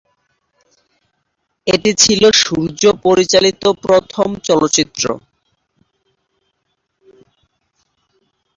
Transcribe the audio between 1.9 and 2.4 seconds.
ছিলো